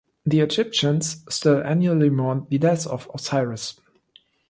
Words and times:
The 0.25 0.39
Egyptians 0.39 1.23
still 1.29 1.63
annually 1.63 2.09
mourned 2.09 2.47
the 2.49 2.57
death 2.57 2.87
of 2.87 3.07
Osiris. 3.13 3.79